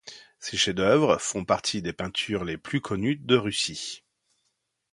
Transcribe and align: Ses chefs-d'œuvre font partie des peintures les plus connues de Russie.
Ses 0.39 0.57
chefs-d'œuvre 0.57 1.19
font 1.21 1.45
partie 1.45 1.83
des 1.83 1.93
peintures 1.93 2.43
les 2.43 2.57
plus 2.57 2.81
connues 2.81 3.17
de 3.17 3.35
Russie. 3.35 4.03